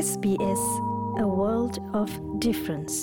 SBS, 0.00 0.62
a 1.18 1.26
world 1.30 1.76
of 1.92 2.08
difference. 2.38 2.94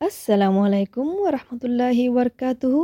আসসালামু 0.00 0.60
আলাইকুম 0.68 1.06
ওরহমতুল্লাহি 1.26 2.04
ওয়ারকাতুহু 2.14 2.80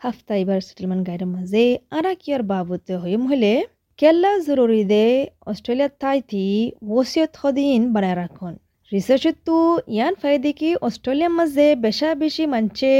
হাফতা 0.00 0.34
ইবার 0.42 0.58
সেটেলমেন্ট 0.68 1.02
গাইডের 1.08 1.30
মাঝে 1.36 1.64
আরা 1.98 2.12
কিয়ার 2.22 2.42
বাবতে 2.52 2.92
হইম 3.02 3.22
হলে 3.30 3.52
কেল্লা 3.98 4.32
জরুরি 4.46 4.82
দে 4.92 5.04
অস্ট্রেলিয়া 5.50 5.90
থাইতি 6.02 6.46
ওসিয়ত 6.90 7.32
হদিন 7.40 7.80
বানায় 7.94 8.16
রাখুন 8.22 8.52
রিসার্চত 8.92 9.48
ইয়ান 9.94 10.14
ফাইদে 10.22 10.50
কি 10.60 10.70
অস্ট্রেলিয়ার 10.86 11.32
মাঝে 11.38 11.66
বেশা 11.84 12.08
বেশি 12.22 12.44
মানছে 12.52 12.92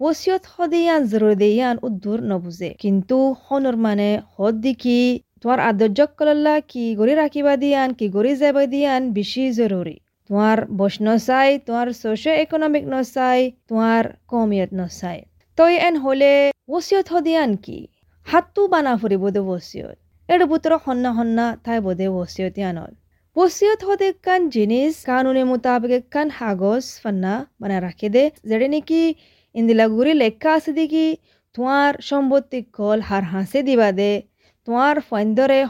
ওসিয়ত 0.00 0.44
হদি 0.54 0.80
ইয়ান 0.86 1.02
জরুরি 1.12 1.36
দে 1.42 1.48
ইয়ান 1.58 1.76
উদ্দুর 1.86 2.20
নবুজে 2.30 2.70
কিন্তু 2.82 3.16
হনর 3.44 3.76
মানে 3.84 4.08
হদ 4.34 4.54
দিকি 4.64 4.98
তোমার 5.44 5.60
আদর্যক 5.70 6.10
কলল্লা, 6.18 6.54
কি 6.70 6.84
গড়ি 6.98 7.14
রাখিবা 7.22 7.54
দিয়ান, 7.62 7.88
কি 7.98 8.06
গড়ি 8.16 8.32
যাবা 8.42 8.64
দিয়ান, 8.74 9.02
বেশি 9.16 9.44
জরুরি। 9.58 9.96
তোমার 10.30 10.58
বস 10.78 10.94
নচাই 11.06 11.50
তোমার 11.66 11.88
সোশিও 12.02 12.34
ইকোনমিক 12.44 12.84
নচাই 12.94 13.40
তোমার 13.68 14.04
কমিয়ত 14.30 14.70
নচাই 14.80 15.18
তই 15.58 15.74
এন 15.88 15.94
হলে 16.04 16.30
ওসিয়ত 16.74 17.06
হদিয়ান 17.14 17.50
কি? 17.64 17.78
হাতটো 18.26 18.62
বানা 18.72 18.92
ফুৰিব 19.00 19.22
দে 19.34 19.40
ওসিয়ত 19.54 19.96
এর 20.28 20.40
বুতর 20.50 20.72
সন্না 20.84 21.10
সন্না 21.18 21.46
ঠাই 21.64 21.78
বোধে 21.86 22.06
ওসিয়ত 22.20 22.54
ইয়ানল 22.60 22.92
ওসিয়ত 23.36 23.80
হদে 23.88 24.08
কান 24.26 24.40
জিনিস 24.54 24.92
কানুনে 25.08 25.42
মোতাবেক 25.50 26.04
কান 26.14 26.28
হাগজ 26.38 26.84
ফান্না 27.02 27.34
বানা 27.60 27.78
রাখে 27.86 28.08
দে। 28.14 28.24
যেটা 28.48 28.66
নাকি 28.74 29.02
ইন্দিলা 29.54 29.86
গুড়ি 29.94 30.12
লেখা 30.22 30.50
আছে 30.58 30.70
দেখি 30.80 31.06
তোমার 31.54 31.92
সম্পত্তি 32.10 32.58
কল 32.76 32.98
হার 33.08 33.24
হাসে 33.32 33.60
দিবা 33.68 33.90
দে। 33.98 34.12
তোমার 34.68 34.96
ফাইন্দরে 35.08 35.60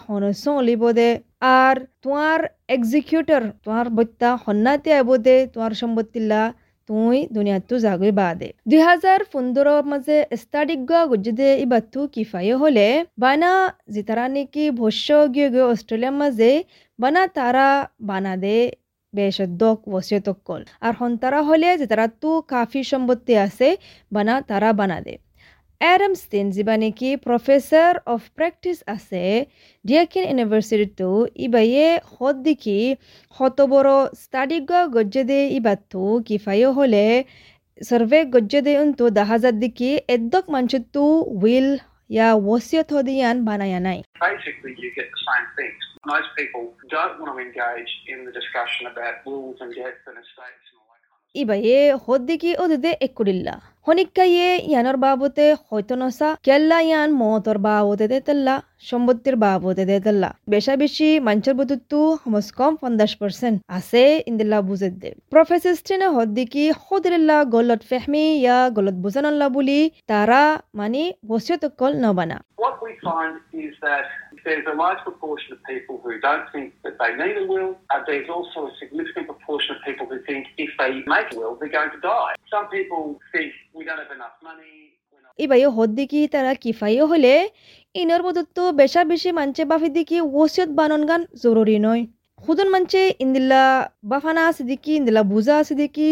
অলিব 0.53 0.83
দে 0.93 1.11
আর 1.59 1.77
তোমার 2.03 2.41
এক্সিকিউটর 2.69 3.43
তোমার 3.65 3.87
বত্যা 3.91 4.29
সন্নাতি 4.45 4.91
আইব 4.93 5.11
দে 5.19 5.37
তোমার 5.47 5.73
সম্পত্তিলা 5.75 6.43
তুই 6.89 7.17
দুনিয়াতো 7.31 7.75
জাগৈ 7.85 8.13
বা 8.13 8.29
দে 8.35 8.49
দুই 8.67 8.81
হাজার 8.81 9.21
পনেরোর 9.33 9.83
মাঝে 9.85 10.17
স্টাডিক 10.35 10.81
গা 10.91 11.01
গুজদে 11.11 11.49
ইবাতু 11.65 12.01
কিফায়ে 12.15 12.55
হলে 12.63 12.87
বানা 13.19 13.53
জিতারা 13.95 14.27
নাকি 14.29 14.65
ভস্য 14.73 15.09
গিয়ে 15.35 15.49
গিয়ে 15.53 15.67
অস্ট্রেলিয়ার 15.73 16.17
মাঝে 16.23 16.51
বানা 16.99 17.23
তারা 17.37 17.69
বানা 18.01 18.35
দে 18.37 18.57
বেশদ্দক 19.15 19.79
ওসিয়তকল 19.89 20.61
আর 20.81 20.93
হন্তারা 21.01 21.41
হলে 21.43 21.69
যে 21.81 21.87
তারা 21.87 22.07
তো 22.23 22.31
কাফি 22.49 22.81
সম্পত্তি 22.93 23.35
আছে 23.47 23.69
বানা 24.13 24.35
তারা 24.49 24.69
বানা 24.73 24.99
দে 25.07 25.15
অ্যাডামস্টিন 25.81 26.47
যিবা 26.57 26.75
নেকি 26.83 27.09
প্ৰফেচাৰ 27.25 27.99
অফ 28.13 28.21
প্ৰেক্টিছ 28.39 28.79
আছে 28.93 29.23
ডিয়াকিন 29.85 30.25
ইউনিভাৰ্চিটিটো 30.29 31.09
ইবাইয়ে 31.47 31.87
সদ 32.13 32.37
দেখি 32.47 32.79
শতবড় 33.35 33.93
ষ্টাডি 34.23 34.59
গজ্জেদে 34.71 35.41
ইবাতো 35.59 36.03
কিফায়ো 36.29 36.71
হলে 36.79 37.05
সার্ভে 37.81 38.21
গজ্জেদে 38.35 38.75
উন্তু 38.85 39.05
দাহাজার 39.19 39.55
দিকি 39.63 39.91
এদ্দক 40.15 40.45
মানচুতু 40.55 41.05
উইল 41.37 41.69
ইয়া 42.11 42.29
ওসিয়ত 42.47 42.89
হদিয়ান 42.97 43.37
বানায়া 43.49 43.81
নাই 43.87 43.99
basically 44.25 44.73
you 44.83 44.91
get 44.99 45.09
the 45.15 45.23
same 45.29 45.49
things. 45.59 45.81
Most 46.07 46.31
people 46.39 46.65
don't 46.89 47.15
want 47.21 47.31
to 47.33 47.37
engage 47.47 47.93
in 48.13 48.19
the 48.27 48.33
discussion 48.33 48.83
about 48.93 49.15
wills 49.27 49.59
and 49.61 49.71
deaths 49.75 50.05
and 50.09 50.17
estates 50.25 50.65
and 50.71 50.77
all 50.81 50.89
that 50.93 51.03
kind 51.05 51.17
of 51.17 51.33
ইবাইয়ে 51.35 51.79
হদ 52.05 52.21
দেখি 52.31 52.51
ওদে 52.65 52.91
একুরিল্লা 53.09 53.57
হনিকাইয়ে 53.87 54.49
ইয়ানোর 54.71 54.99
বাবতে 55.05 55.45
হয়তো 55.69 55.95
নসা, 56.01 56.29
কেল্লা 56.47 56.79
ইয়ান 56.89 57.09
মতর 57.21 57.57
বাবতে 57.67 58.07
দে 58.13 58.19
তেল্লা 58.27 58.55
সম্পত্তির 58.89 59.37
বাবতে 59.45 59.85
দে 59.91 59.97
তেল্লা। 60.05 60.31
বেশা 60.53 60.75
বেশি 60.83 61.09
মানুষের 61.27 61.55
বুতুত্তু 61.59 61.99
হমস 62.23 62.49
কম 62.59 62.73
পঞ্চাশ 62.83 63.13
পার্সেন্ট 63.21 63.57
আছে 63.79 64.03
ইন্দিল্লা 64.31 64.59
বুঝে 64.69 64.89
দে 65.03 65.11
প্রফেসর 65.33 65.75
স্ট্রিনে 65.81 66.09
হদ 66.15 66.29
দেখি 66.39 66.65
হদিল্লা 66.85 67.39
গলত 67.55 67.81
ফেহমি 67.91 68.25
ইয়া 68.43 68.59
গলত 68.77 68.97
বুঝানল্লা 69.05 69.47
বুলি 69.57 69.81
তারা 70.11 70.43
মানে 70.79 71.03
বসিয়ত 71.31 71.63
কল 71.81 71.93
নবানা। 72.05 72.37
There's 74.45 74.67
a 74.67 74.77
large 74.77 75.01
proportion 75.01 75.49
of 75.55 75.59
people 75.65 75.97
who 76.03 76.13
don't 76.21 76.47
think 76.53 76.67
that 76.85 76.95
they 77.01 77.11
need 77.17 77.37
a 77.39 77.47
will. 77.47 77.71
Uh, 77.91 78.01
there's 78.09 78.29
also 78.29 78.59
a 78.67 78.73
significant 78.81 79.27
proportion 79.27 79.71
of 79.77 79.83
people 79.83 80.07
who 80.07 80.19
think 80.29 80.43
if 80.59 80.71
they 80.81 80.93
make 81.07 81.29
a 81.33 81.37
will, 81.39 81.55
they're 81.59 81.69
going 81.71 81.93
to 81.97 82.03
die. 82.09 82.35
Some 82.49 82.67
people 82.69 83.03
think 83.33 83.49
we 83.75 83.83
don't 83.85 83.99
have 83.99 84.13
enough 84.19 84.37
money. 84.43 84.75
we're 85.13 85.23
not- 85.23 85.35
ইবাইও 85.39 85.71
হদ 85.77 85.91
দেখি 86.01 86.21
তারা 86.35 86.53
কিফাইও 86.63 87.05
হলে 87.13 87.35
ইনর 87.95 88.23
বুতুত্তু 88.27 88.63
বেশা 88.81 89.03
বেশি 89.13 89.31
মানছে 89.39 89.63
বাফি 89.71 89.89
দেখি 89.99 90.19
ওসিয়ত 90.35 90.71
বানন 90.79 91.03
গান 91.11 91.23
জরুরি 91.43 91.77
নয় 91.87 92.03
খুদন 92.43 92.69
মানছে 92.75 93.01
ইন্দিল্লা 93.25 93.63
বাফানা 94.11 94.43
আছে 94.51 94.63
দেখি 94.71 94.93
ইন্দিল্লা 95.01 95.23
বুজা 95.33 95.55
আছে 95.63 95.75
দেখি 95.83 96.11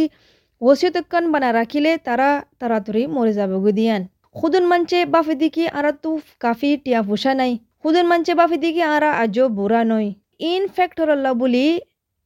ওসিয়ত 0.61 0.97
কান 1.13 1.25
বানা 1.33 1.49
রাখিলে 1.59 1.91
তারা 2.07 2.29
তাড়াতাড়ি 2.61 3.03
মরে 3.17 3.33
যাবে 3.39 3.57
দিয়ান 3.79 4.03
খুদন 4.35 4.65
মানছে 4.71 4.99
বাফি 5.15 5.35
দেখি 5.43 5.65
আরা 5.79 5.91
তু 6.03 6.11
কাফি 6.41 6.71
টিয়া 6.85 7.01
ফুসা 7.09 7.33
নাই 7.41 7.53
খুদন 7.85 8.07
মানছে 8.07 8.33
বাফি 8.35 8.57
দিকে 8.57 8.83
আরা 8.95 9.11
আজও 9.23 9.45
বুড়া 9.51 9.83
নয় 9.85 10.09
ইন 10.47 10.63
ফ্যাক্টরল্লা 10.77 11.33
বলি 11.35 11.67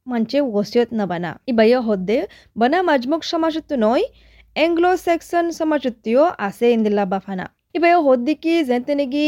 মানছে 0.06 0.38
ওসিয়ত 0.50 0.90
না 0.98 1.04
বানা 1.06 1.30
ইবাইয়া 1.46 1.80
হদ্দে 1.80 2.18
বানা 2.56 2.78
মাজমুক 2.82 3.22
সমাজত্ব 3.24 3.70
নয় 3.84 4.04
এংলো 4.56 4.90
সেকশন 4.96 5.46
সমাজত্বও 5.50 6.24
আছে 6.38 6.66
ইন্দিল্লা 6.72 7.04
বাফানা 7.12 7.46
ইবাইও 7.74 8.00
হদ্দিকি 8.08 8.54
যেতে 8.68 8.92
নেকি 8.94 9.26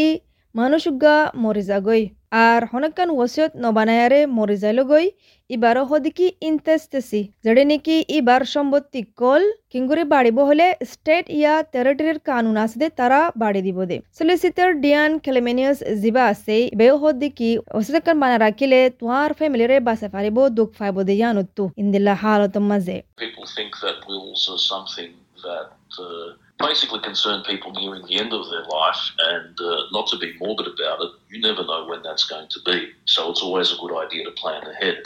মানুষগা 0.54 1.14
মরে 1.34 1.62
যাগৈ 1.62 2.02
আর 2.32 2.60
হনকান 2.72 3.08
ওসিয়ত 3.20 3.52
নবানায়ারে 3.64 4.20
মরি 4.36 4.56
যাইলগৈ 4.64 5.06
ইবারও 5.50 5.84
হদিকি 5.90 6.26
ইনতেস্তেসি 6.48 7.22
যেড়ে 7.44 7.64
নাকি 7.70 7.96
ইবার 8.18 8.42
সম্পত্তি 8.54 9.00
কল 9.20 9.42
কিঙ্গুরি 9.72 10.04
বাড়িব 10.14 10.38
হলে 10.48 10.66
স্টেট 10.92 11.26
ইয়া 11.38 11.54
টেরিটরির 11.72 12.18
কানুন 12.28 12.56
আছে 12.64 12.76
দে 12.80 12.86
তারা 13.00 13.20
বাড়ি 13.42 13.60
দিব 13.66 13.78
দে। 13.90 13.96
সলিসিটার 14.18 14.70
ডিয়ান 14.84 15.10
খেলেমেনিয়াস 15.24 15.78
জিবা 16.02 16.24
আছে 16.32 16.56
বেও 16.78 16.94
হদিকি 17.02 17.50
ওসিয়তকান 17.78 18.16
বানা 18.22 18.36
রাখিলে 18.46 18.78
তোমার 19.00 19.30
ফ্যামিলিরে 19.38 19.76
বাসে 19.88 20.08
পারিব 20.14 20.36
দুঃখ 20.58 20.70
ফাইব 20.78 20.96
দে 21.08 21.14
ইয়ানুত্তু 21.20 21.64
ইন্দিল্লা 21.82 22.14
হালত 22.22 22.54
মাঝে 22.70 22.96
people 23.22 23.46
think 23.56 23.72
that 23.84 23.98
wills 24.08 24.42
are 24.52 24.62
something 24.72 25.10
that 25.46 25.66
uh, 25.99 26.29
basically 26.67 27.01
concern 27.09 27.37
people 27.51 27.71
nearing 27.71 28.03
the 28.09 28.17
end 28.23 28.31
of 28.33 28.43
their 28.51 28.65
life, 28.79 29.01
and 29.31 29.55
uh, 29.61 29.83
not 29.91 30.05
to 30.11 30.17
be 30.17 30.29
morbid 30.41 30.67
about 30.67 30.99
it, 31.05 31.11
you 31.31 31.39
never 31.41 31.63
know 31.69 31.81
when 31.89 32.01
that's 32.07 32.25
going 32.33 32.49
to 32.55 32.59
be. 32.69 32.77
So 33.05 33.19
it's 33.31 33.43
always 33.47 33.69
a 33.75 33.77
good 33.83 33.95
idea 34.05 34.21
to 34.25 34.31
plan 34.31 34.63
ahead. 34.73 34.97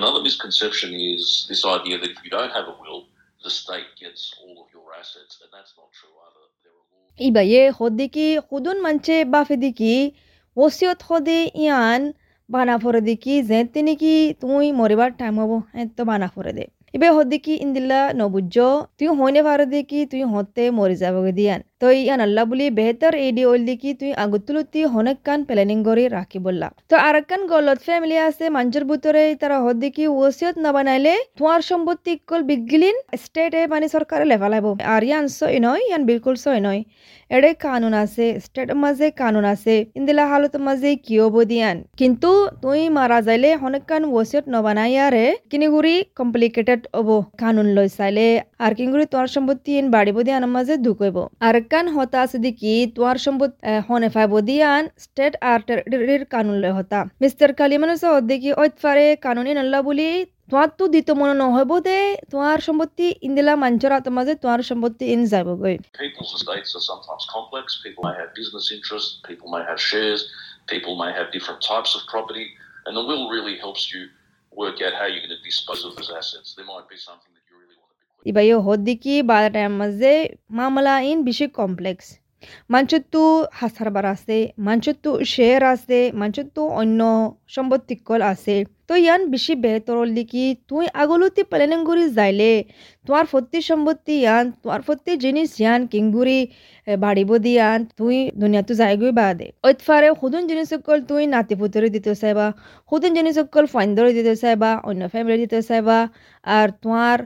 Another 0.00 0.20
misconception 0.22 0.90
is 0.92 1.46
this 1.48 1.62
idea 1.64 1.96
that 2.00 2.10
if 2.10 2.20
you 2.24 2.30
don't 2.30 2.52
have 2.58 2.66
a 2.68 2.76
will, 2.82 3.00
the 3.44 3.50
state 3.50 3.90
gets 4.02 4.22
all 4.42 4.56
of 4.62 4.68
your 4.76 4.86
assets, 5.00 5.32
and 5.42 5.50
that's 5.54 5.72
not 5.80 5.88
true 5.98 6.14
either. 6.26 6.44
There 6.62 6.74
are 6.78 6.86
laws. 6.92 7.08
ইবাইয়ে 7.28 7.62
হদিকি 7.78 8.26
খুদুন 8.48 8.78
মানছে 8.86 9.16
বাফে 9.34 9.56
দিকি 9.64 9.94
ওসিয়ত 10.56 11.00
হদে 11.08 11.38
ইয়ান 11.64 12.00
বানা 12.48 12.76
ফরে 12.82 13.00
দিকি 13.08 13.34
যে 13.50 13.58
তিনিকি 13.74 14.14
তুই 14.42 14.66
মরিবার 14.80 15.10
টাইম 15.20 15.34
হবো 15.42 15.56
এত 15.82 15.98
বানা 16.10 16.28
ফরে 16.34 16.52
দে 16.58 16.64
ইবে 16.93 17.07
হদিকি 17.09 17.53
ইন্দিল্লা 17.55 17.99
নবুজ্জ 18.13 18.55
তুই 18.97 19.07
হইনে 19.11 19.41
পারে 19.43 19.65
দিকি 19.65 19.99
তুই 20.05 20.21
হতে 20.33 20.63
মরে 20.69 20.95
যাবগে 20.95 21.31
দিয়ান 21.31 21.61
তো 21.83 21.89
ইয়ান 22.01 22.21
আল্লাহ 22.27 22.43
বুলি 22.51 22.65
বেহতর 22.79 23.13
এডি 23.27 23.43
ওল 23.51 23.61
দিকি 23.69 23.89
তুই 23.99 24.11
আগুতুলুতি 24.23 24.81
হনেক 24.93 25.17
কান 25.27 25.39
প্ল্যানিং 25.47 25.77
করে 25.87 26.03
রাখি 26.17 26.39
বললা 26.45 26.67
তো 26.91 26.95
আর 27.07 27.15
কান 27.29 27.41
গলত 27.51 27.79
ফ্যামিলি 27.87 28.17
আছে 28.27 28.45
মানুষের 28.57 28.85
ভিতরে 28.89 29.23
তারা 29.41 29.57
হদিকি 29.65 30.03
ওসিয়ত 30.21 30.55
না 30.63 30.69
বানাইলে 30.75 31.13
তোমার 31.37 31.61
সম্পত্তি 31.71 32.11
কল 32.29 32.41
বিগলিন, 32.49 32.95
স্টেটে 33.23 33.61
মানে 33.73 33.87
সরকারে 33.95 34.25
লেফালাইব 34.31 34.65
আর 34.93 35.01
ইয়ান 35.07 35.25
সই 35.37 35.55
নয়, 35.65 35.81
ইয়ান 35.89 36.01
বিলকুল 36.09 36.35
সই 36.43 36.59
নয়। 36.67 36.81
এডে 37.31 37.51
কানুন 37.65 37.93
আছে, 38.03 38.25
স্টেট 38.45 38.69
মাঝে 38.83 39.07
কানুন 39.21 39.45
আছে, 39.53 39.75
ইন্দিলা 39.97 40.23
হালত 40.31 40.55
মাঝে 40.67 40.89
কি 41.05 41.15
হব 41.21 41.35
দিয়ান 41.51 41.77
কিন্তু 41.99 42.31
তুই 42.63 42.81
মারা 42.97 43.19
যাইলে 43.27 43.49
হনেক 43.61 43.83
কান 43.89 44.01
ওসিয়ত 44.17 44.45
নবানাই 44.53 44.93
আরে 45.05 45.25
কিনিগুড়ি 45.51 45.95
কমপ্লিকেটেড 46.19 46.81
হব। 46.97 47.09
কানুন 47.41 47.67
লই 47.77 47.87
চাইলে 47.97 48.25
আর 48.63 48.71
কিনিগুড়ি 48.77 49.05
তোমার 49.11 49.29
সম্পত্তি 49.35 49.71
বাড়িব 49.95 50.17
দিয়ান 50.27 50.43
মাঝে 50.55 50.75
ঢুকইব 50.85 51.17
আর 51.47 51.55
কান 51.73 51.85
হতা 51.95 52.21
দেখি 52.45 52.73
তোমার 52.95 53.17
সম্পদ 53.25 53.51
হনে 53.87 54.09
ফাইব 54.15 54.33
দিয়ান 54.47 54.83
স্টেট 55.05 55.33
আর 55.51 55.59
টেরিটরির 55.67 56.23
হতা 56.77 56.99
মিস্টার 57.23 57.49
কালিমানুস 57.59 58.03
দেখি 58.31 58.49
ঐতফারে 58.61 59.07
কানুনি 59.25 59.51
নল্লা 59.57 59.79
বুলি 59.87 60.09
তোমার 60.49 60.69
তো 60.79 60.83
দিত 60.93 61.09
মনে 61.19 61.35
নহব 61.41 61.71
দে 61.87 61.97
তোমার 62.31 62.57
সম্পত্তি 62.67 63.05
ইন্দিলা 63.27 63.53
মাঞ্চর 63.63 63.91
মাঝে 64.17 64.33
তোমার 64.43 64.59
সম্পত্তি 64.69 65.05
in 65.15 65.21
shares, 69.89 70.21
people 70.67 70.93
may 70.95 71.11
have 71.13 71.27
different 71.31 71.61
types 71.61 71.91
of 71.97 72.01
property, 72.07 72.47
and 72.85 72.91
the 72.97 73.01
will 73.01 73.25
really 73.29 73.57
helps 73.57 73.83
you 73.93 74.01
work 74.53 74.77
out 74.81 74.93
how 74.93 75.05
you're 75.05 75.25
going 75.27 75.37
to 75.37 75.43
dispose 75.43 75.81
of 75.85 75.91
those 75.95 76.11
assets. 76.11 76.47
There 76.55 76.65
might 76.65 76.87
be 76.89 76.97
something 76.97 77.31
that 77.35 77.42
হদ্দিকি 78.65 79.13
বারো 79.23 79.49
টাইম 79.53 79.71
মাঝে 79.79 80.13
মামলা 80.51 80.93
in 81.03 81.17
বেশি 81.23 81.45
complex 81.53 82.07
মাঞ্চতো 82.69 83.21
হাসারবার 83.59 84.05
আছে 84.13 84.37
মাঞ্চতো 84.59 85.09
share 85.31 85.63
আছে 85.73 85.99
মাঞ্চতো 86.13 86.61
অন্য 86.73 86.99
সম্পত্তিকল 87.55 88.19
আছে 88.31 88.55
তো 88.87 88.93
ইয়ান 88.97 89.21
বেশি 89.33 89.53
বেহতর 89.63 89.97
লিকি 90.07 90.45
তুই 90.69 90.85
আগলতি 90.95 91.41
প্ল্যানিং 91.51 91.79
করে 91.87 92.05
যাইলে 92.17 92.51
তোমার 93.05 93.25
প্রতি 93.31 93.59
সম্পত্তি 93.69 94.13
ইয়ান 94.19 94.43
তোমার 94.61 94.81
প্রতি 94.81 95.11
জিনিস 95.23 95.49
ইয়ান 95.61 95.81
কিংগুরি 95.91 96.39
বাড়িব 96.87 97.29
দিয়ান 97.45 97.79
তুই 97.99 98.15
দুনিয়াতো 98.41 98.73
যাইগৈ 98.81 99.11
বাদে 99.19 99.47
ঐতফারে 99.63 100.07
সুদুন 100.21 100.43
জিনিস 100.49 100.67
সকল 100.73 100.97
তুই 101.09 101.23
নাতি 101.33 101.53
পুতরে 101.59 101.87
দিতে 101.95 102.11
চাইবা 102.21 102.47
সুদুন 102.89 103.11
জিনিস 103.17 103.33
সকল 103.39 103.63
ফাইন্দরে 103.73 104.11
দিতে 104.17 104.33
চাইবা 104.41 104.71
অন্য 104.83 105.01
ফ্যামিলি 105.13 105.37
দিতে 105.43 105.59
চাইবা 105.61 105.97
আর 106.45 106.67
তোমার 106.81 107.17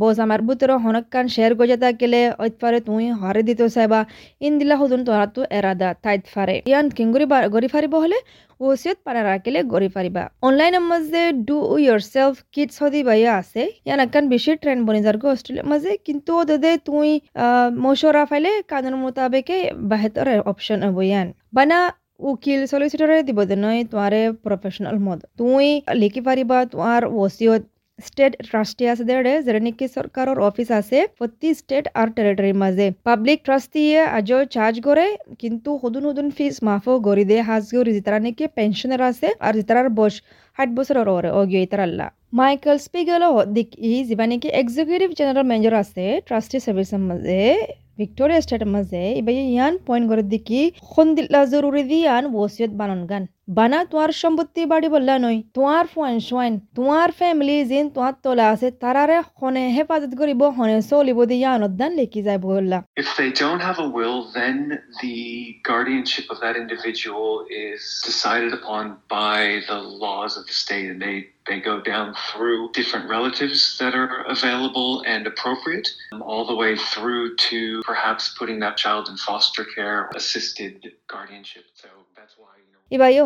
বোজ 0.00 0.16
আমার 0.24 0.40
বুতর 0.46 0.70
হনকান 0.84 1.26
শেয়ার 1.34 1.52
গজে 1.60 1.76
থাকিলে 1.84 2.20
ঐতফারে 2.42 2.78
তুই 2.86 3.04
হরে 3.20 3.42
দিতে 3.48 3.64
চাইবা 3.76 4.00
ইন 4.46 4.52
দিলা 4.60 4.74
সুদুন 4.80 5.00
তোরা 5.06 5.26
তো 5.34 5.40
এরাদা 5.58 5.88
তাইত 6.04 6.22
ফারে 6.34 6.56
ইয়ান 6.70 6.86
কিংগুরি 6.96 7.26
গড়ি 7.54 7.68
ফারিব 7.74 7.94
হলে 8.04 8.18
ওসিয়ত 8.60 8.98
পারা 9.06 9.20
রাখিলে 9.30 9.60
গড়ি 9.72 9.88
ফারিবা 9.94 10.22
অনলাইনের 10.48 10.84
মাঝে 10.90 11.22
ডু 11.48 11.56
ইয়োর 11.84 12.00
সেলফ 12.12 12.36
কিডস 12.54 12.76
হদি 12.82 13.00
বাইয়া 13.08 13.32
আছে। 13.40 13.62
ইয়ান 13.86 14.00
একান 14.06 14.24
বেশি 14.34 14.50
ট্রেন্ড 14.62 14.80
বনি 14.86 15.00
যার 15.06 15.16
অস্ট্রেলিয়ার 15.34 15.68
মাঝে 15.72 15.92
কিন্তু 16.06 16.30
ওদের 16.40 16.62
তুই 16.88 17.10
মশরা 17.84 18.22
ফাইলে 18.30 18.50
কানুন 18.70 18.94
মোতাবেকে 19.02 19.58
বেহতর 19.90 20.26
অপশন 20.50 20.78
হব 20.86 20.98
ইয়ান। 21.10 21.28
বানা, 21.56 21.78
উকিল 22.30 22.60
সলিসিটরে 22.72 23.18
দিব 23.28 23.38
নয় 23.64 23.80
তোমারে 23.90 24.20
প্রফেশনাল 24.44 24.96
মদ 25.06 25.20
তুই 25.38 25.66
লিখি 26.02 26.20
পারিবা 26.28 26.56
তোমার 26.72 27.02
ওসিয়ত 27.22 27.62
ষ্টেট 27.98 28.32
ট্ৰাষ্টি 28.42 28.84
আছে 28.90 29.04
দেৰে 29.06 29.30
যেনে 29.46 29.60
নেকি 29.62 29.86
চৰকাৰৰ 29.92 30.38
অফিচ 30.48 30.68
আছে 30.74 30.98
প্ৰতি 31.18 31.48
ষ্টেট 31.60 31.84
আৰু 31.94 32.10
টেৰিটৰীৰ 32.16 32.56
মাজে 32.60 32.86
পাব্লিক 33.08 33.38
ট্ৰাষ্টিয়ে 33.46 34.00
আজিও 34.18 34.40
চাৰ্জ 34.54 34.84
কৰে 34.84 35.06
কিন্তু 35.40 35.74
সদুন 35.82 36.04
সদুন 36.08 36.28
ফিজ 36.36 36.60
মাফো 36.68 36.92
গৰি 37.08 37.24
দিয়ে 37.30 37.42
সাজ 37.48 37.72
গৰি 37.72 37.96
যিতাৰা 37.96 38.18
নেকি 38.26 38.50
পেঞ্চনাৰ 38.58 39.02
আছে 39.06 39.32
আৰু 39.40 39.54
যিতাৰাৰ 39.60 39.90
বয়স 39.98 40.16
ষাঠ 40.58 40.68
বছৰৰ 40.78 41.10
ওরে 41.14 41.30
অগিয়ে 41.40 41.66
তারাল্লা 41.72 42.06
মাইকেল 42.38 42.78
স্পিগেল 42.86 43.22
দিক 43.56 43.68
ই 43.82 43.92
যিবা 44.08 44.26
নেকি 44.30 44.48
এক্সিকিউটিভ 44.60 45.10
জেনারেল 45.18 45.44
ম্যানেজার 45.50 45.74
আছে 45.82 46.04
ট্রাস্টি 46.26 46.58
সার্ভিসের 46.64 47.02
মাঝে। 47.08 47.38
ভিক্টোরিয়া 47.98 48.40
স্টেটের 48.44 48.70
মাঝে 48.74 49.02
এবার 49.20 49.34
ইয়ান 49.46 49.74
পয়েন্ট 49.86 50.06
করে 50.10 50.22
দেখি 50.34 50.60
সন্দিল্লা 50.90 51.40
জরুরি 51.52 51.82
দিয়ান 51.90 52.22
ওসিয়ত 52.36 52.72
বানান 52.80 53.02
গান 53.10 53.24
বানা 53.57 53.79
তোমার 53.91 54.11
সম্পত্তি 54.23 54.61
বাড়ি 54.71 54.87
বললা 54.95 55.15
নয় 55.25 55.39
তোমার 55.57 55.85
ফোয়ান 55.93 56.15
সোয়াইন 56.29 56.53
তোমার 56.77 57.09
ফ্যামিলি 57.19 57.57
জিন 57.71 57.85
তোমার 57.95 58.13
তোলা 58.23 58.45
আছে 58.53 58.67
তারারে 58.83 59.17
হনে 59.39 59.63
হেফাজত 59.75 60.13
করিব 60.21 60.41
হনে 60.57 60.75
চলিব 60.91 61.19
দিয়া 61.31 61.49
অনুদান 61.57 61.91
লেখি 61.99 62.21
যায় 62.27 62.39
বললা 62.47 62.77
If 63.03 63.09
they 63.19 63.29
don't 63.43 63.61
have 63.69 63.79
a 63.85 63.89
will, 63.97 64.19
then 64.39 64.57
the 65.03 65.19
guardianship 65.69 66.25
of 66.33 66.37
that 66.43 66.55
individual 66.63 67.31
is 67.67 67.81
decided 68.09 68.51
upon 68.59 68.83
by 69.19 69.39
the 69.69 69.79
laws 70.03 70.31
of 70.39 70.43
the 70.49 70.55
state, 70.63 70.87
and 70.91 70.99
they 71.05 71.17
they 71.49 71.59
go 71.71 71.75
down 71.81 72.07
through 72.27 72.59
different 72.79 73.05
relatives 73.09 73.59
that 73.79 73.93
are 74.01 74.13
available 74.35 74.91
and 75.13 75.21
appropriate, 75.27 75.87
um, 76.13 76.21
all 76.29 76.45
the 76.51 76.57
way 76.63 76.73
through 76.91 77.25
to 77.49 77.59
perhaps 77.91 78.23
putting 78.39 78.57
that 78.65 78.75
child 78.77 79.03
in 79.11 79.15
foster 79.17 79.65
care, 79.75 79.99
assisted 80.21 80.73
guardianship. 81.13 81.65
So 81.75 81.89
that's 82.17 82.35
why. 82.37 82.53
এবার 82.53 82.59
ইয়ে 82.65 82.76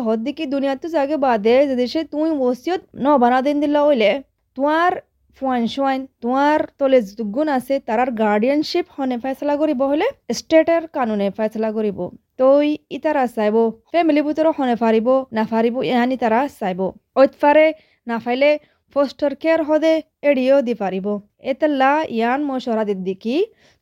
হদ্দি 0.07 0.31
কি 0.37 0.45
দুনিয়াতে 0.53 0.87
জাগে 0.95 1.17
বাদে 1.25 1.55
যদি 1.69 1.85
সে 1.93 2.01
তুই 2.13 2.29
ওসিয়ত 2.47 2.81
ন 3.03 3.07
বানা 3.21 3.39
দিন 3.47 3.57
দিলা 3.63 3.81
হইলে, 3.87 4.09
তোমার 4.57 4.91
ফুয়ান 5.37 5.63
শুয়াইন 5.73 6.01
তোমার 6.23 6.59
তলে 6.79 6.99
দুগুণ 7.17 7.47
আছে 7.57 7.75
তারার 7.87 8.09
গার্ডিয়ানশিপ 8.21 8.85
হনে 8.95 9.17
ফেসলা 9.23 9.55
করিব 9.61 9.81
হলে 9.91 10.07
স্টেটের 10.39 10.83
কানুনে 10.95 11.27
ফেসলা 11.37 11.69
করিব। 11.77 11.99
তই 12.39 12.67
ইতারা 12.97 13.25
চাইব 13.35 13.55
ফ্যামিলি 13.91 14.21
ভিতরে 14.27 14.51
হনে 14.57 14.75
ফারিব, 14.81 15.07
না 15.35 15.43
ফারিব 15.51 15.75
ইহানি 15.89 16.17
তারা 16.23 16.39
চাইব। 16.59 16.79
ঐতফারে 17.21 17.67
না 18.07 18.17
ফাইলে 18.23 18.49
ফস্টার 18.95 19.31
কেয়ার 19.41 19.61
হদে 19.69 19.93
এড়িয়েও 20.29 20.59
দি 20.67 20.73
পারিব 20.81 21.07
এতেলা 21.51 21.91
ইয়ান 22.17 22.39
মশরা 22.49 22.83
দিদ্দিকি 22.89 23.35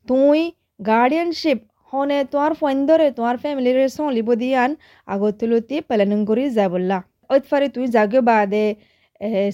তুই 0.07 0.39
গার্ডিয়ানশিপ 0.89 1.59
হনে 1.93 2.17
তোমার 2.31 2.53
ফন্দরে 2.61 3.07
তোমার 3.17 3.35
ফ্যামিলির 3.43 3.77
চলিব 3.97 4.29
দিয়ান 4.41 4.71
আগতুলতি 5.07 5.77
প্লেনিং 5.89 6.19
বললা 6.29 6.49
যাবল্লা 6.57 6.97
ঐতফারে 7.29 7.67
তুই 7.75 7.85
জাগে 7.95 8.21
বাদে 8.29 8.65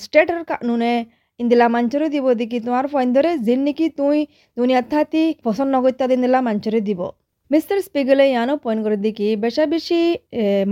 স্টেটের 0.04 0.42
কানুনে 0.50 0.94
ইন্দিলা 1.40 1.68
মাঞ্চরে 1.76 2.08
দিব 2.16 2.26
দেখি 2.42 2.58
তোমার 2.68 2.86
ফন্দরে 2.94 3.32
যিনি 3.48 3.64
নেকি 3.68 3.88
তুই 4.00 4.18
দুনিয়ার 4.58 4.86
থাতি 4.94 5.24
পছন্দ 5.46 5.70
নগত্যা 5.76 6.06
দিন 6.12 6.20
দিলা 6.26 6.40
মাঞ্চরে 6.48 6.80
দিব। 6.88 7.02
মিস্টার 7.51 7.77
স্পিগলে 7.87 8.25
ইয়ানো 8.33 8.55
পয়েন্ট 8.65 8.81
করে 8.85 8.97
দেখি 9.07 9.29
বেশা 9.45 9.65
বেশি 9.75 10.01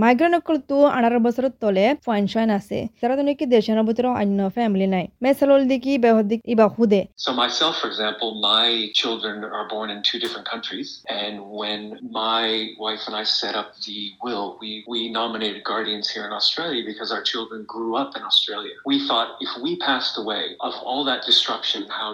মাইগ্রেন 0.03 0.33
অকল 0.39 0.57
তো 0.69 0.77
আঠারো 0.97 1.19
বছরের 1.27 1.53
তলে 1.63 1.85
পয়েন্ট 2.07 2.27
শয়েন 2.33 2.51
আছে 2.59 2.77
তারা 3.01 3.13
তো 3.19 3.23
নাকি 3.27 3.45
দেশের 3.55 3.77
ভিতরে 3.89 4.09
অন্য 4.21 4.39
ফ্যামিলি 4.57 4.87
নাই 4.95 5.05
মেসালল 5.25 5.61
দেখি 5.73 5.93
বেহর 6.03 6.25
দিক 6.31 6.39
ইবা 6.53 6.65
হুদে 6.75 7.01
So 7.25 7.31
myself, 7.43 7.73
for 7.81 7.87
example, 7.93 8.29
my 8.53 8.67
children 8.99 9.35
are 9.57 9.67
born 9.75 9.87
in 9.95 9.99
two 10.09 10.19
different 10.23 10.47
countries, 10.53 10.89
and 11.21 11.35
when 11.59 11.81
my 12.23 12.45
wife 12.85 13.03
and 13.07 13.15
I 13.21 13.25
set 13.41 13.53
up 13.61 13.69
the 13.87 13.99
will, 14.23 14.47
we 14.61 14.71
we 14.93 14.99
nominated 15.21 15.59
guardians 15.71 16.05
here 16.13 16.25
in 16.29 16.33
Australia 16.41 16.81
because 16.91 17.09
our 17.15 17.23
children 17.31 17.59
grew 17.75 17.91
up 18.01 18.11
in 18.17 18.23
Australia. 18.31 18.75
We 18.91 18.97
thought 19.07 19.29
if 19.45 19.51
we 19.63 19.71
passed 19.89 20.15
away 20.23 20.45
of 20.67 20.73
all 20.87 21.01
that 21.09 21.21
destruction, 21.29 21.81
how 21.99 22.11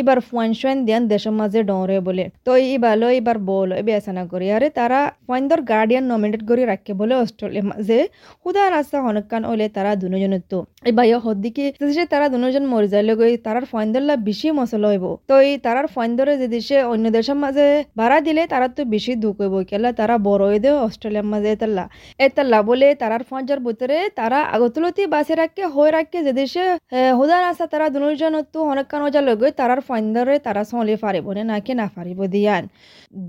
এবার 0.00 0.18
ফুয়ানশুয়ান 0.28 0.78
দিয়ান 0.86 1.02
দেশের 1.12 1.34
মাঝে 1.40 1.60
ডরে 1.70 1.98
বলে 2.08 2.24
তো 2.46 2.52
ইবালো 2.74 3.08
এবার 3.18 3.36
বল। 3.50 3.70
বেসানা 3.88 4.22
করি। 4.32 4.46
আরে 4.56 4.68
তারা 4.78 5.00
ফাইন্দর 5.26 5.60
গার্ডিয়ান 5.70 6.04
নমিনেট 6.12 6.42
করে 6.48 6.64
রাখে 6.72 6.92
বলে 7.00 7.14
অস্ট্রেলিয়ার 7.22 7.66
মাঝে। 7.70 7.98
হুদার 8.44 8.68
রাস্তা 8.76 8.98
হনকান 9.04 9.42
ওলে 9.52 9.66
তারা 9.76 9.90
দুজনের 10.00 10.42
তো 10.52 10.58
এই 10.88 10.92
বাইয় 10.98 11.18
হদ্দিকে 11.26 11.64
যে 11.96 12.04
তারা 12.12 12.26
দুজন 12.32 12.64
মরে 12.72 12.88
যাইলে 12.94 13.12
গই 13.20 13.32
তারার 13.46 13.66
ফাইন্দরলা 13.72 14.14
বেশি 14.28 14.48
মশল 14.58 14.82
হইব। 14.90 15.04
তো 15.30 15.34
এই 15.48 15.54
তারার 15.66 15.86
ফাইন্দরে 15.94 16.34
যে 16.40 16.46
দেশে 16.56 16.76
অন্য 16.92 17.04
দেশের 17.16 17.38
মাঝে 17.44 17.66
ভাড়া 17.98 18.18
দিলে, 18.26 18.42
তারা 18.52 18.66
তো 18.76 18.82
বেশি 18.94 19.12
দুঃখ 19.22 19.36
হইব। 19.42 19.54
কেলা 19.70 19.90
তারা 20.00 20.14
বড় 20.28 20.42
হয়ে 20.48 20.60
দেয় 20.64 20.76
অস্ট্রেলিয়ার 20.86 21.28
মাঝে 21.32 21.48
এতাল্লা 21.56 21.84
এতাল্লা 22.26 22.58
বলে 22.70 22.88
তারার 23.02 23.22
ফাঁজার 23.30 23.60
ভিতরে 23.66 23.96
তারা 24.18 24.38
আগতলতি 24.54 25.02
বাসে 25.14 25.34
রাখে, 25.42 25.62
হয়ে 25.74 25.90
রাখে 25.96 26.18
যে 26.26 26.32
দেশে 26.40 26.62
হুদার 27.18 27.40
রাস্তা 27.46 27.66
তারা 27.72 27.86
দুজন 27.94 28.34
তো 28.54 28.58
হনকান 28.68 29.00
ওজা 29.06 29.20
লগে 29.28 29.45
তারার 29.58 29.80
ফাইন্দরে 29.88 30.36
তারা 30.46 30.62
চলি 30.70 30.94
ফারিব 31.02 31.26
নে 31.36 31.42
না 31.74 31.86
ফারিব 31.94 32.20
দিয়ান 32.34 32.64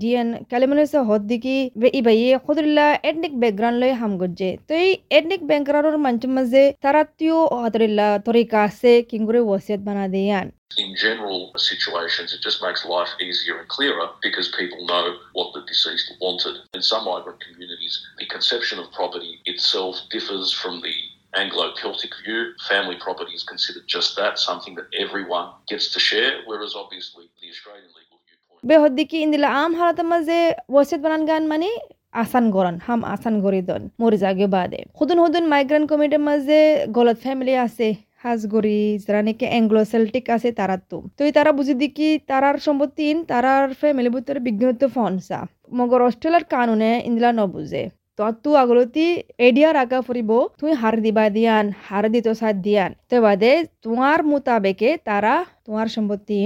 ডিএন 0.00 0.28
কালিমানিসে 0.50 0.98
হদ 1.08 1.22
দিকি 1.30 1.56
ইবাই 2.00 2.18
খুদরিল্লা 2.44 2.86
এডনিক 3.08 3.32
ব্যাকগ্রাউন্ড 3.42 3.78
লই 3.82 3.92
হাম 4.00 4.12
গজ্জে 4.20 4.50
তো 4.68 4.72
এই 4.84 4.90
এডনিক 5.18 5.40
ব্যাকগ্রাউন্ডের 5.50 6.04
মানুষের 6.06 6.32
মাঝে 6.36 6.62
তারা 6.84 7.00
তিও 7.18 7.38
হদরিল্লা 7.62 8.08
তরিকা 8.26 8.58
আছে 8.68 8.92
কিংগুরে 9.10 9.40
ওসিয়ত 9.48 9.80
বানা 9.86 10.06
দিয়ান 10.16 10.48
in 10.76 10.94
general 10.96 11.52
situations, 11.58 12.28
it 12.32 12.40
just 12.40 12.62
makes 12.62 12.84
life 12.86 13.12
easier 13.20 13.58
and 13.58 13.68
clearer 13.68 14.10
because 14.22 14.48
people 14.50 14.84
know 14.84 15.16
what 15.32 15.52
the 15.54 15.62
deceased 15.62 16.12
wanted. 16.20 16.56
In 16.74 16.82
some 16.82 17.06
migrant 17.06 17.40
communities, 17.40 17.94
the 18.18 18.26
conception 18.26 18.78
of 18.78 18.92
property 18.92 19.40
itself 19.46 19.94
differs 20.10 20.52
from 20.52 20.74
the 20.82 20.94
Anglo 21.32 21.64
Celtic 21.74 22.12
view. 22.16 22.40
Family 22.62 22.96
property 22.96 23.32
is 23.32 23.44
considered 23.44 23.86
just 23.86 24.16
that, 24.16 24.38
something 24.40 24.74
that 24.74 24.86
everyone 24.94 25.48
gets 25.68 25.92
to 25.94 26.00
share, 26.00 26.32
whereas 26.46 26.74
obviously 26.74 27.24
the 27.40 27.48
Australian 27.48 27.90
legal 27.90 28.18
viewpoint. 28.24 29.12
ইন্দিলা 29.24 29.48
আম 29.62 29.72
হালাতের 29.78 30.06
মাঝে 30.12 30.38
ওসিয়ত 30.70 31.00
বানান 31.04 31.22
গান 31.30 31.42
মানে 31.52 31.68
আসান 32.14 32.44
গরান 32.54 32.76
হাম 32.86 33.00
আসান 33.14 33.34
গরি 33.44 33.60
দন 33.68 33.82
মরি 34.00 34.18
জাগে 34.24 34.46
বাদে 34.54 34.80
হুদুন 34.98 35.18
হুদুন 35.24 35.44
মাইগ্রেন্ট 35.52 35.86
কমিটির 35.90 36.22
মাঝে 36.28 36.58
গলত 36.96 37.18
ফ্যামিলি 37.24 37.54
আছে 37.66 37.88
হাজগরি 38.24 38.80
যারা 39.04 39.20
নাকি 39.26 39.44
অ্যাংলো 39.52 39.80
সেল্টিক 39.92 40.26
আছে 40.36 40.48
তারা 40.60 40.76
তো 40.90 40.98
তো 41.16 41.22
তারা 41.38 41.50
বুঝি 41.58 41.74
দেখি 41.82 42.08
তারার 42.30 42.56
সম্পত্তি 42.66 43.06
তারার 43.30 43.66
ফ্যামিলির 43.80 44.12
ভিতরে 44.16 44.40
বিজ্ঞানত 44.48 44.82
ফনসা 44.96 45.40
মগর 45.78 46.00
অস্ট্রেলিয়ার 46.08 46.44
কানুনে 46.54 46.90
ইন্দিলা 47.08 47.30
নবুঝে 47.38 47.82
তো 48.18 48.24
তু 48.44 48.50
আগলতি 48.62 49.06
এডিয়া 49.48 49.70
রাখা 49.78 49.98
ফুরিব 50.06 50.30
তুই 50.60 50.72
হার 50.80 50.96
দিবা 51.04 51.24
দিয়ান 51.36 51.64
হার 51.86 52.04
দিত 52.14 52.26
সাত 52.40 52.56
দিয়ান। 52.66 52.90
তো 53.10 53.16
বাদে 53.26 53.52
তোমার 53.84 54.18
মোতাবেকে 54.30 54.90
তারা 55.08 55.34
তোমার 55.66 55.88
সম্পত্তি 55.96 56.36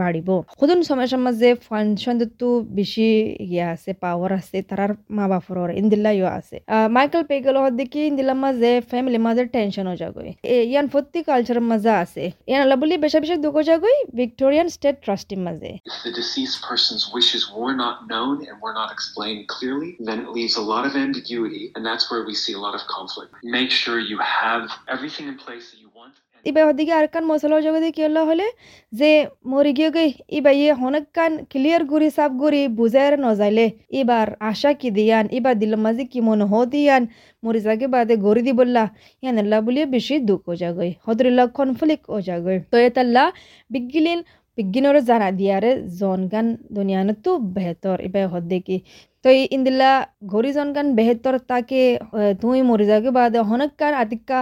বাড়িব 0.00 0.28
সদন 0.60 0.80
সময় 0.88 1.08
সমাজে 1.14 1.50
ফাংশন 1.68 2.16
তো 2.40 2.48
বেশি 2.78 3.08
ইয়ে 3.48 3.64
আছে 3.74 3.90
পাওয়ার 4.04 4.30
আছে 4.40 4.58
তারার 4.68 4.92
মা 5.16 5.24
বাপর 5.32 5.56
ইন্দিল্লা 5.80 6.10
ইয়ে 6.18 6.30
আছে 6.38 6.56
মাইকেল 6.96 7.22
পেগেল 7.30 7.56
দেখি 7.80 8.00
ইন্দিল্লা 8.10 8.34
মাঝে 8.44 8.70
ফ্যামিলি 8.90 9.18
মাঝে 9.26 9.42
টেনশন 9.56 9.84
হয়ে 9.90 10.00
যাগই 10.02 10.30
ইয়ান 10.70 10.86
প্রতি 10.92 11.20
কালচার 11.28 11.58
মাঝে 11.70 11.92
আছে 12.04 12.24
ইয়ান 12.50 12.60
আল্লাহ 12.64 12.76
বলি 12.82 12.94
বেশা 13.04 13.18
বেশি 13.24 13.36
দুঃখ 13.44 13.56
যাগই 13.70 13.96
ভিক্টোরিয়ান 14.20 14.66
স্টেট 14.76 14.96
ট্রাস্টির 15.04 15.40
মাঝে 15.46 15.70
the 16.04 16.12
deceased 16.12 16.58
person's 16.62 17.04
wishes 17.16 17.42
were 17.50 17.74
not 17.74 17.96
known 18.10 18.34
and 18.46 18.54
were 18.60 18.74
not 18.74 18.88
explained 18.90 19.42
clearly, 19.48 19.90
then 20.00 20.18
it 20.20 20.28
leaves 20.30 20.56
a 20.56 20.64
lot 20.72 20.82
of 20.88 20.92
ambiguity, 20.96 21.64
and 21.74 21.82
that's 21.88 22.04
where 22.10 22.24
we 22.24 22.34
see 22.34 22.54
a 22.54 22.58
lot 22.58 22.74
of 22.74 22.82
conflict. 22.86 23.30
Make 23.58 23.70
sure 23.70 23.96
you 24.12 24.18
have 24.42 24.62
everything 24.88 25.26
in 25.28 25.36
place 25.36 25.64
that 25.70 25.78
you 25.80 25.83
want. 26.46 26.56
And 26.56 26.56
ইবা 26.56 26.62
হদিকে 26.68 26.92
আর 26.92 27.06
কান 27.06 27.24
মশলার 27.30 27.62
জগতে 27.62 27.90
কি 27.92 28.02
হলো 28.02 28.22
হলে? 28.26 28.46
যে 28.92 29.10
মরি 29.46 29.72
গিয়ে 29.78 29.90
গই 29.96 30.08
ইবা 30.38 30.50
ইয়ে 30.50 30.72
হনক 30.82 31.04
কান 31.16 31.32
ক্লিয়ার 31.50 31.82
গুড়ি 31.90 32.08
সাফ 32.16 32.30
গুড়ি 32.42 32.68
বুঝাইর 32.68 33.14
নজাইলে। 33.26 33.66
এবার 34.00 34.26
আশা 34.40 34.72
কি 34.80 34.90
দিয়ান? 34.90 35.24
এবার 35.38 35.54
দিল 35.62 35.74
মাঝে 35.84 36.04
কি 36.12 36.20
মন 36.20 36.40
হ 36.50 36.54
দিয়ান 36.72 37.02
মরি 37.42 37.60
যাকে 37.66 37.86
বাদে 37.94 38.14
গড়ি 38.26 38.42
দি 38.46 38.52
বললা 38.60 38.84
ইয়ান 39.22 39.36
আল্লাহ 39.42 39.58
বলিয়ে 39.66 39.86
বেশি 39.86 40.14
দুঃখ 40.28 40.42
ও 40.48 40.54
যাগই 40.62 40.90
হদরুল্লাহ 41.06 41.46
কনফ্লিক 41.58 42.00
ও 42.14 42.16
যাগই 42.28 42.58
তো 42.72 42.76
এতাল্লা 42.88 43.24
বিজ্ঞিলিন 43.70 44.20
বিজ্ঞানর 44.58 44.96
জানা 45.08 45.28
দিয়ারে 45.40 45.70
জন 46.00 46.20
গান 46.32 46.46
দুনিয়ানত 46.76 47.18
তো 47.24 47.32
বেহতর 47.54 47.96
এবার 48.06 48.24
হদ 48.32 48.44
দেখি 48.52 48.78
তো 49.22 49.28
এই 49.36 49.42
ইন্দিল্লা 49.56 49.90
ঘড়ি 50.32 50.50
জন 50.56 50.68
গান 50.76 50.86
বেহতর 50.98 51.34
তাকে 51.50 51.82
তুই 52.42 52.58
মরি 52.68 52.86
যাকে 52.90 53.10
বাদে 53.18 53.38
হনক 53.50 53.72
কান 53.80 53.92
আতিকা 54.02 54.38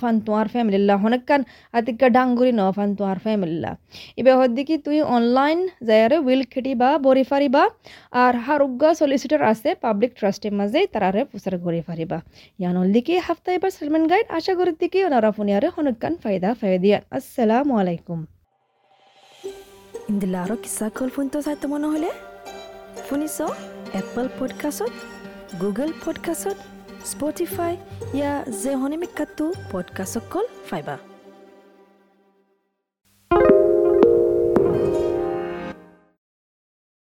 ফান 0.00 0.14
তোমার 0.20 0.46
ফ্যামিলিল্লা 0.48 0.94
হনকান 1.02 1.40
আতিকা 1.74 2.08
ডাঙ্গুরি 2.16 2.52
ন 2.52 2.62
ফান 2.76 2.88
তোমার 2.94 3.18
ফ্যামিলিল্লা 3.18 3.72
এবার 4.16 4.34
হদ্দিকি 4.40 4.74
তুই 4.86 4.98
অনলাইন 5.16 5.58
যায়ারে 5.88 6.16
উইল 6.26 6.42
খেটিবা 6.52 6.88
বরি 6.98 7.24
ফারিবা 7.30 7.62
আর 8.22 8.34
হারুগ্গা 8.46 8.90
সলিসিটর 8.94 9.42
আছে 9.42 9.68
পাবলিক 9.82 10.12
ট্রাস্টের 10.18 10.54
মাঝে 10.60 10.80
তারারে 10.92 11.22
পুসার 11.24 11.54
ঘুরে 11.58 11.80
ফারিবা 11.82 12.18
ইয়ানল 12.58 12.88
দিকে 12.92 13.14
হাফতা 13.26 13.50
এবার 13.52 13.70
সেলমেন্ট 13.70 14.06
গাইড 14.10 14.26
আশা 14.38 14.52
করি 14.58 14.72
দিকে 14.80 14.98
ওনারা 15.04 15.30
ফোনিয়ারে 15.36 15.68
হনকান 15.76 16.12
ফায়দা 16.22 16.50
ফায়দিয়ান 16.60 17.02
আসসালামু 17.16 17.72
আলাইকুম 17.80 18.18
ইন্দিলা 20.10 20.38
আৰু 20.44 20.54
কিছা 20.64 20.86
কল 20.96 21.08
ফোনটো 21.14 21.38
চাই 21.46 21.56
মনে 21.72 21.86
হ'লে 21.92 22.10
শুনিছ 23.08 23.36
এপল 24.00 24.26
পডকাষ্টত 24.38 24.94
গুগল 25.60 25.90
পডকাষ্টত 26.04 26.58
স্পটিফাই 27.04 27.76
ইয়া 28.14 28.44
যে 28.62 28.74
হনিমিকাটো 28.74 29.52
পডকাষ্টত 29.72 30.22
কল 30.30 30.46
ফাইবা 30.70 30.96